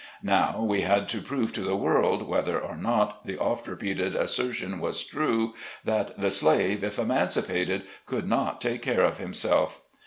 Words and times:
Now, 0.23 0.63
we 0.67 0.81
had 0.81 1.07
to 1.09 1.21
prove 1.21 1.53
to 1.53 1.61
the 1.61 1.75
world, 1.75 2.27
whether 2.27 2.59
or 2.59 2.75
not, 2.75 3.27
the 3.27 3.37
oft 3.37 3.67
repeated 3.67 4.15
assertion 4.15 4.79
was 4.79 5.03
true, 5.05 5.53
"That 5.85 6.17
the 6.19 6.31
slave, 6.31 6.83
if 6.83 6.97
emancipated, 6.97 7.83
could 8.07 8.27
not 8.27 8.59
take 8.61 8.81
care 8.81 9.03
of 9.03 9.19
himself." 9.19 9.83